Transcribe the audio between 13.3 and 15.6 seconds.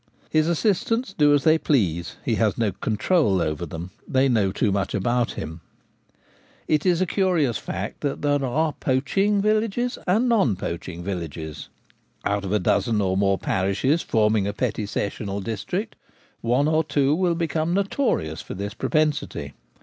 parishes forming a petty sessional